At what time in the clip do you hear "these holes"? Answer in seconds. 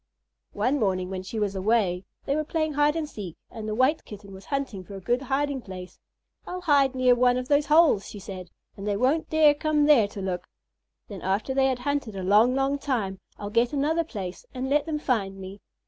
7.47-8.07